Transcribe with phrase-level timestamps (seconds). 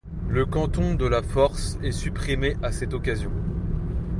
[0.29, 3.29] Le canton de la Force est supprimé à cette occasion.